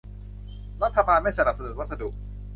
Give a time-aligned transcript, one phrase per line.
[0.83, 2.09] รัฐบาลไม่สนับสนุนวัสดุ